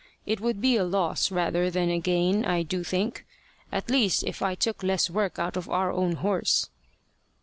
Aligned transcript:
It 0.25 0.41
would 0.41 0.59
be 0.59 0.77
a 0.77 0.83
loss 0.83 1.29
rather 1.29 1.69
than 1.69 1.91
a 1.91 1.99
gain 1.99 2.43
I 2.43 2.63
do 2.63 2.83
think 2.83 3.23
at 3.71 3.91
least 3.91 4.23
if 4.23 4.41
I 4.41 4.55
took 4.55 4.81
less 4.81 5.11
work 5.11 5.37
out 5.37 5.55
of 5.55 5.69
our 5.69 5.91
own 5.91 6.13
horse." 6.13 6.71